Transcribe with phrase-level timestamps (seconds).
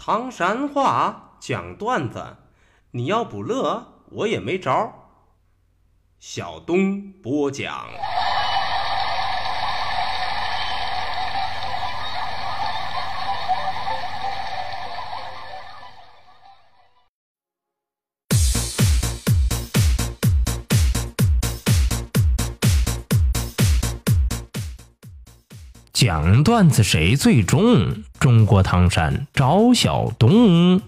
[0.00, 2.36] 唐山话讲段子，
[2.92, 5.10] 你要不乐，我也没招。
[6.20, 7.88] 小东播讲。
[26.00, 28.04] 讲段子谁最重？
[28.20, 30.80] 中国唐山赵小东，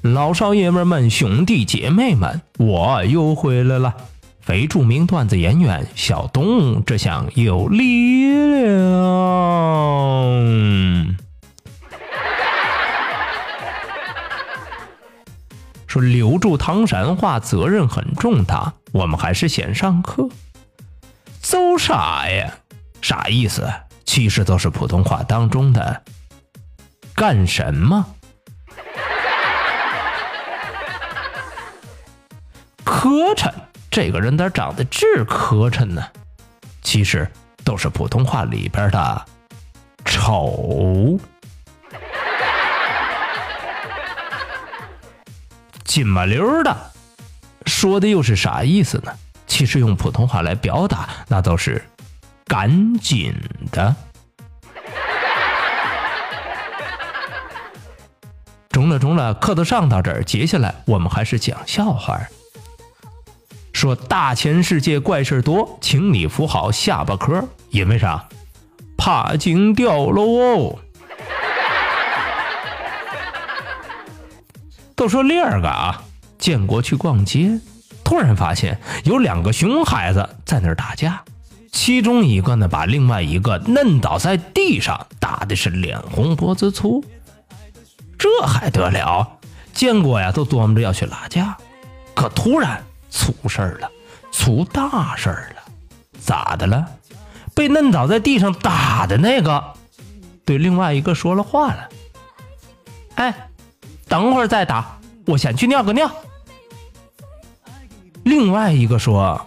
[0.00, 3.96] 老少爷们们、兄弟姐妹们，我又回来了。
[4.40, 8.72] 非著名段子演员小东，这下有力量。
[15.88, 20.28] 说留住唐山话责任很重大，我们还是先上课。
[21.40, 22.54] 走啥呀？
[23.04, 23.70] 啥意思？
[24.06, 26.02] 其实都是普通话当中的
[27.14, 28.02] “干什么”。
[32.82, 33.52] 磕碜，
[33.90, 36.02] 这个人咋长得这磕碜呢？
[36.80, 37.30] 其实
[37.62, 39.26] 都是普通话里边的
[40.06, 41.18] “丑”。
[45.84, 46.74] 金麻溜的，
[47.66, 49.12] 说的又是啥意思呢？
[49.46, 51.84] 其实用普通话来表达，那都是。
[52.46, 53.34] 赶紧
[53.72, 53.94] 的，
[58.70, 62.20] 中了中了，课都上到这儿，接下来我们还是讲笑话。
[63.72, 68.28] 说大千世界怪事多，请你扶好下巴壳，因为啥？
[68.96, 70.78] 怕惊掉喽哦。
[74.94, 76.02] 都说第二个啊，
[76.38, 77.58] 建国去逛街，
[78.04, 81.24] 突然发现有两个熊孩子在那儿打架。
[81.74, 87.04] 其中一个呢，把另外一个摁倒在地上，打的是脸红脖子粗。
[88.16, 89.38] 这还得了？
[89.74, 91.58] 建国呀，都琢磨着要去拉架，
[92.14, 93.90] 可突然出事儿了，
[94.30, 95.62] 出大事儿了。
[96.20, 96.86] 咋的了？
[97.56, 99.62] 被摁倒在地上打的那个，
[100.44, 101.88] 对另外一个说了话了
[103.16, 103.48] ：“哎，
[104.08, 104.96] 等会儿再打，
[105.26, 106.08] 我先去尿个尿。”
[108.22, 109.44] 另外一个说：“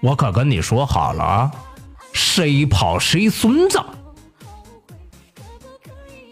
[0.00, 1.52] 我可跟你说好了啊。”
[2.16, 3.78] 谁跑谁孙子！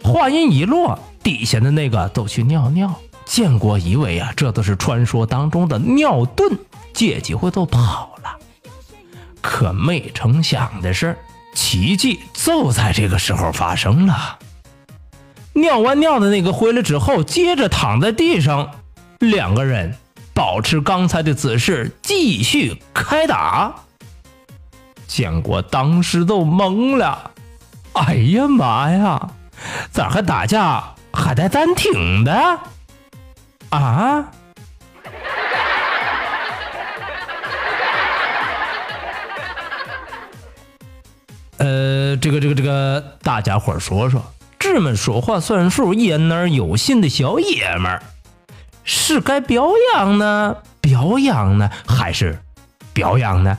[0.03, 2.93] 话音一落，底下的那个都去尿尿。
[3.27, 6.59] 建国以为啊，这都是传说当中的尿遁，
[6.93, 8.37] 借机会都跑了。
[9.41, 11.17] 可没成想的是，
[11.55, 14.39] 奇迹就在这个时候发生了。
[15.53, 18.71] 尿完尿的那个回来之后，接着躺在地上，
[19.21, 19.95] 两个人
[20.35, 23.84] 保持刚才的姿势，继续开打。
[25.15, 27.31] 建国当时都懵了，
[27.93, 29.31] 哎呀妈呀，
[29.93, 30.83] 咋还打架
[31.13, 32.59] 还带暂停的？
[33.71, 34.25] 啊？
[41.59, 44.21] 呃，这个这个这个，大家伙说说，
[44.59, 48.03] 这么说话算数、言而有信的小爷们儿，
[48.83, 50.57] 是该表扬呢？
[50.81, 51.71] 表扬呢？
[51.87, 52.41] 还是
[52.93, 53.57] 表扬呢？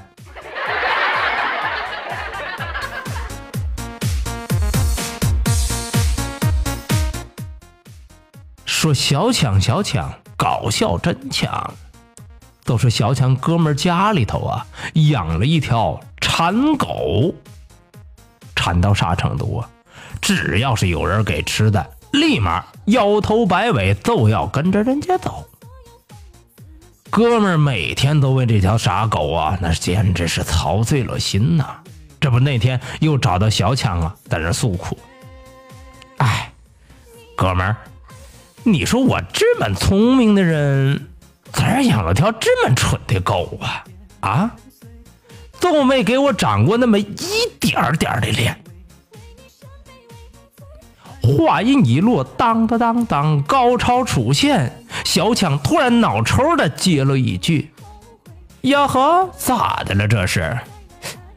[8.86, 11.74] 说小强小强搞笑真强，
[12.64, 14.64] 都说小强哥们家里头啊
[15.10, 17.34] 养了一条馋狗，
[18.56, 19.68] 馋到啥程度啊？
[20.22, 25.50] 只要是有人给吃的，立马摇头摆尾就要跟着人家走。
[27.10, 31.78] 哥们每天都为这条傻狗啊，那简直是操碎了心呐！
[32.20, 34.96] 这不那天又找到小强啊，在那诉苦，
[36.18, 36.54] 哎，
[37.36, 37.76] 哥们儿。
[38.68, 41.08] 你说我这么聪明的人，
[41.54, 43.84] 咋养了条这么蠢的狗啊？
[44.22, 44.56] 啊，
[45.60, 47.08] 都没给我长过那么一
[47.60, 48.60] 点点的脸。
[51.22, 54.84] 话音一落，当当当当，高潮出现。
[55.04, 57.72] 小强突然脑抽的接了一句
[58.62, 60.08] ：“呀呵，咋的了？
[60.08, 60.58] 这是？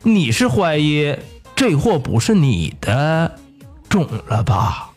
[0.03, 1.15] 你是怀疑
[1.55, 3.39] 这货不是你的，
[3.89, 4.88] 种了吧？”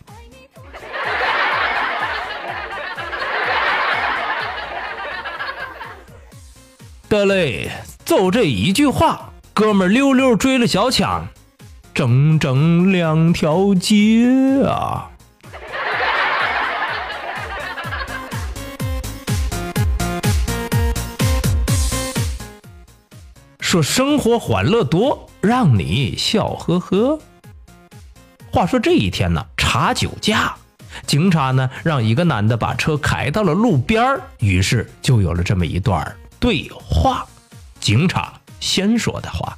[7.12, 7.70] 得嘞，
[8.06, 11.28] 就这一句话，哥们溜溜追了小强，
[11.94, 15.10] 整整两条街啊！
[23.60, 27.20] 说生活欢乐多，让你笑呵呵。
[28.54, 30.56] 话说这一天呢，查酒驾
[31.06, 37.26] 警察呢让一个男的把车开到了路边，于是就有了这么一段对话。
[37.80, 39.58] 警察先说的话：“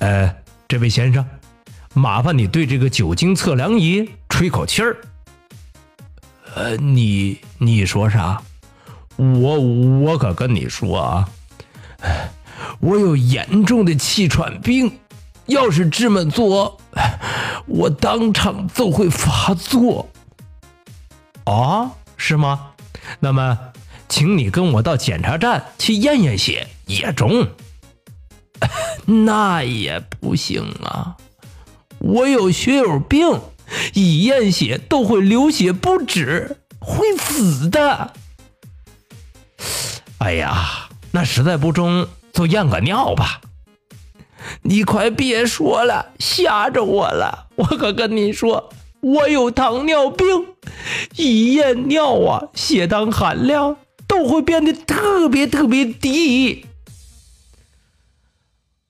[0.00, 0.34] 呃，
[0.66, 1.24] 这位先生，
[1.94, 4.96] 麻烦你对这个酒精测量仪吹口气儿。”
[6.56, 8.42] 呃，你你说啥？
[9.16, 11.28] 我我可跟你说啊，
[12.80, 14.98] 我有严重的气喘病，
[15.46, 16.80] 要是这么做，
[17.66, 20.08] 我当场就会发作。
[21.44, 22.72] 哦，是吗？
[23.20, 23.58] 那么，
[24.10, 27.48] 请你跟我到检查站去验验血也中。
[29.24, 31.16] 那也不行啊，
[32.00, 33.40] 我有血友病。
[33.94, 38.12] 一验血都会流血不止，会死的。
[40.18, 43.40] 哎呀，那实在不中就验个尿吧。
[44.62, 47.46] 你快别说了，吓着我了。
[47.54, 48.70] 我可跟你说，
[49.02, 50.26] 我有糖尿病，
[51.14, 53.76] 一验尿啊，血糖含量
[54.10, 56.66] 都会变得特别特别低。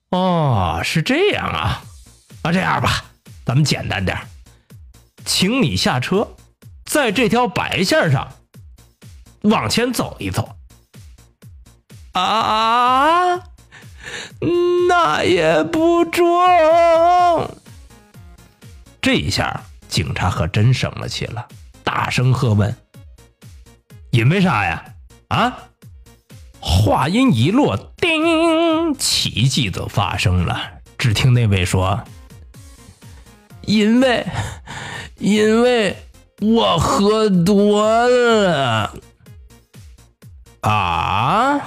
[0.08, 1.84] 哦，是这样啊。
[2.42, 3.04] 那这样吧，
[3.44, 4.18] 咱们简单点。
[5.26, 6.26] 请你下车，
[6.86, 8.32] 在这条白线上
[9.42, 10.56] 往前走一走。
[12.12, 13.36] 啊，
[14.88, 16.26] 那也不中。
[19.02, 21.46] 这一下，警察可真生了气了，
[21.84, 22.74] 大声喝问
[24.10, 24.82] ：“因为啥呀？”
[25.30, 25.58] 啊！
[26.60, 30.60] 话音一落，叮，奇迹就发生了。
[30.96, 32.04] 只听那位说
[33.66, 34.24] ：“因为。”
[35.20, 35.94] 因为
[36.40, 38.90] 我喝多了
[40.62, 41.60] 啊！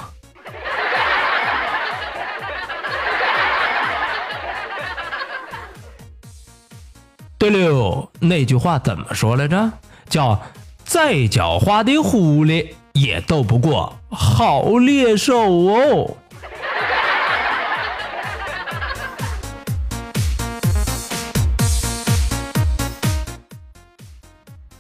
[7.37, 9.71] 对了，那句话怎么说来着？
[10.09, 10.41] 叫
[10.83, 16.17] “再狡猾的狐狸也斗不过好猎手”哦。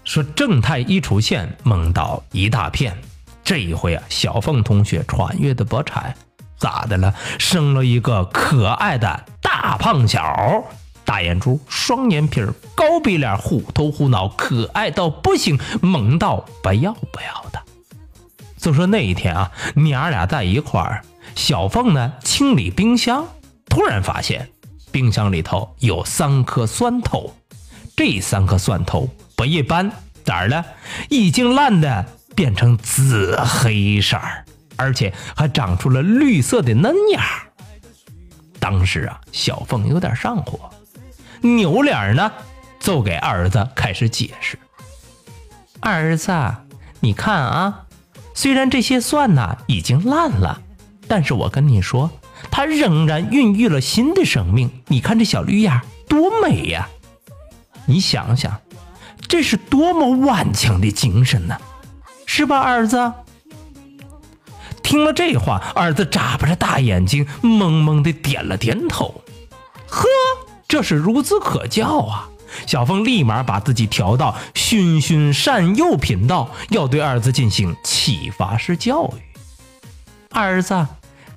[0.03, 2.95] 说正太一出现，梦到一大片。
[3.43, 6.13] 这一回啊，小凤同学穿越的不差，
[6.55, 7.11] 咋的了？
[7.39, 10.63] 生了一个可爱的大胖小，
[11.03, 12.41] 大眼珠，双眼皮，
[12.75, 17.62] 高鼻梁，虎头虎脑，可爱到不行，萌到不要不要的。
[18.63, 21.03] 就说那一天啊，娘俩在一块儿，
[21.35, 23.27] 小凤呢清理冰箱，
[23.65, 24.49] 突然发现
[24.89, 27.35] 冰箱里头有三颗蒜头，
[27.93, 29.09] 这三颗蒜头。
[29.35, 29.91] 不一般，
[30.23, 30.63] 咋了？
[31.09, 32.05] 已经烂的
[32.35, 34.45] 变成紫黑色儿，
[34.77, 37.21] 而且还长出了绿色的嫩芽。
[38.61, 40.69] 当时啊，小凤有点上火，
[41.41, 42.31] 扭脸呢，
[42.79, 44.57] 就给儿子开始解释
[45.81, 46.31] ：“儿子，
[47.01, 47.82] 你看啊，
[48.33, 50.61] 虽然这些蒜呐已经烂了，
[51.07, 52.09] 但是我跟你说，
[52.49, 54.69] 它仍然孕育了新的生命。
[54.87, 56.87] 你看这小绿芽多美呀！
[57.85, 58.55] 你想想。”
[59.25, 61.57] 这是多么顽强的精神呢，
[62.27, 63.11] 是吧，儿子？
[64.83, 69.23] 听了这话，儿子眨巴着大眼睛，懵懵的点了点头。
[69.87, 70.05] 呵，
[70.67, 72.29] 这是孺子可教啊！
[72.65, 79.21] 小凤立马把自己调到循循善诱频道，要对儿子进行启发式教育。
[80.31, 80.87] 儿子，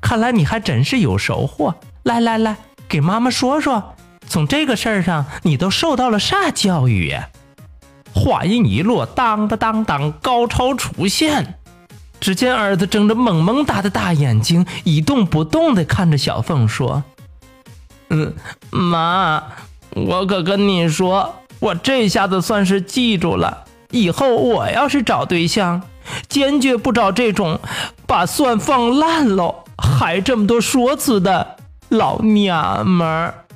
[0.00, 1.74] 看来你还真是有收获。
[2.02, 2.56] 来来来，
[2.88, 3.94] 给妈妈说说，
[4.28, 7.28] 从这个事儿上，你都受到了啥教育呀？
[8.14, 11.58] 话音一落，当当当当，高潮出现。
[12.18, 17.04] 只见儿子睁着萌萌哒的大眼睛，一动不动地看着小凤，说
[18.08, 18.34] ：“嗯，
[18.70, 19.42] 妈，
[19.96, 23.64] 我可跟你说，我这下子算是记住了。
[23.90, 25.80] 以后我要是找对象，
[26.28, 27.58] 坚决不找这种
[28.06, 31.56] 把蒜放烂喽还这么多说辞的
[31.88, 33.46] 老娘们儿。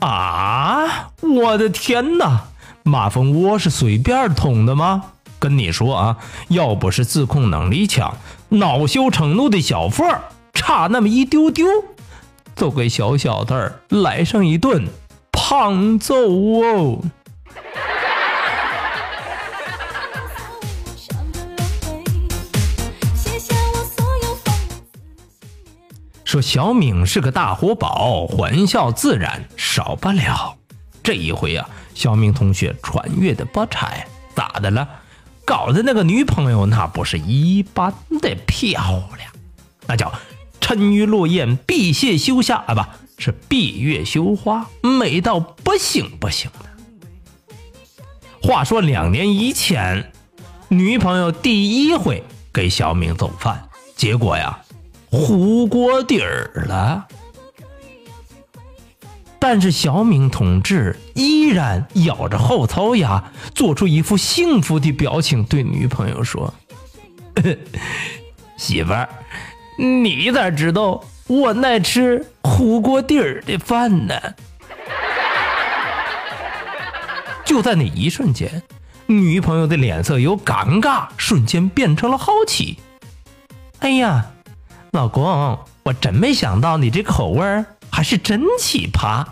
[0.04, 1.08] 啊！
[1.22, 2.42] 我的天哪，
[2.82, 5.04] 马蜂窝是随便捅的吗？
[5.38, 8.16] 跟你说啊，要不是自控能力强、
[8.52, 10.06] 恼羞成怒的小凤
[10.52, 11.66] 差那么一丢丢，
[12.54, 14.86] 就给小小子儿来上一顿
[15.32, 16.98] 胖揍哦！
[26.24, 30.56] 说小敏是个大活宝，欢笑自然少不了。
[31.02, 33.92] 这一回啊，小敏同学穿越的不差，
[34.34, 34.86] 咋的了？
[35.44, 38.80] 搞的那个女朋友那不是一般的漂
[39.16, 39.32] 亮，
[39.86, 40.12] 那叫
[40.60, 48.48] 沉鱼落雁，闭月羞花啊，不是闭月羞花，美到不行不行的。
[48.48, 50.12] 话说两年以前，
[50.68, 52.22] 女朋友第一回
[52.52, 54.60] 给小明做饭，结果呀，
[55.10, 57.06] 糊锅底儿了。
[59.42, 63.24] 但是小敏同志依然咬着后槽牙，
[63.56, 66.54] 做出一副幸福的表情，对女朋友说
[68.56, 69.08] ：“媳妇儿，
[69.76, 74.14] 你咋知道我爱吃糊锅底儿的饭呢？”
[77.44, 78.62] 就在那一瞬间，
[79.06, 82.78] 女朋友的脸色由尴尬瞬间变成了好奇。
[83.80, 84.24] 哎呀，
[84.92, 87.66] 老公，我真没想到你这口味儿。
[87.92, 89.24] 还是真奇葩。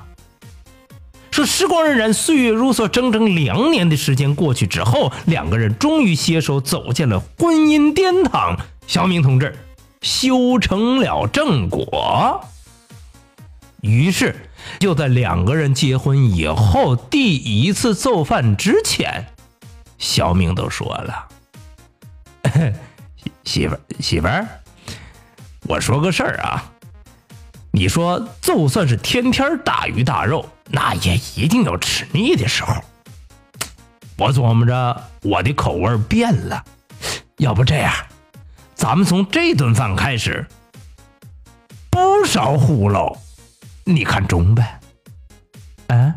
[1.30, 8.58] 说时光荏苒，岁月如梭，整整两年的时间过去之后，两个人终于携手走进了婚姻殿堂。
[8.86, 9.56] 小明同志
[10.02, 12.44] 修成了正果。
[13.80, 14.34] 于是，
[14.80, 19.26] 就在两个人结婚以后第一次做饭之前，
[19.98, 21.28] 小明都说了
[23.44, 24.46] ：“媳妇儿，媳妇儿，
[25.68, 26.72] 我说个事儿啊。”
[27.72, 32.74] 你说，就算是天天大鱼大肉，那也一定有吃腻的时候。
[34.18, 36.64] 我琢磨着，我的口味变了。
[37.38, 37.94] 要不这样，
[38.74, 40.46] 咱们从这顿饭开始，
[41.90, 43.16] 不少糊喽，
[43.84, 44.80] 你看中呗？
[45.86, 46.14] 啊？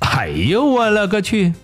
[0.00, 1.54] 哎呦，我勒个去！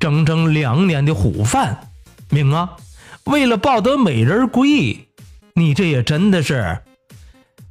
[0.00, 1.87] 整整两年的虎饭。
[2.30, 2.76] 明啊，
[3.24, 5.08] 为了抱得美人归，
[5.54, 6.82] 你这也真的是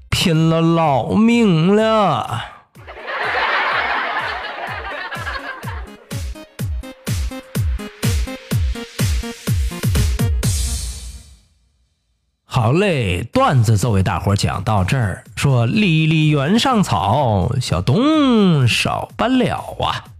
[0.09, 2.43] 拼了老命了。
[12.43, 15.23] 好嘞，段子就为大伙讲到这儿。
[15.35, 20.16] 说离离原上草，小东少不了啊。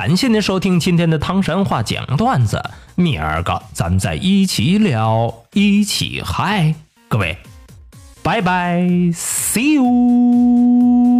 [0.00, 2.58] 感谢您收听今天的汤山话讲段子，
[2.94, 6.74] 明儿个咱再一起聊，一起嗨，
[7.06, 7.36] 各位，
[8.22, 8.80] 拜拜
[9.12, 11.19] ，see you。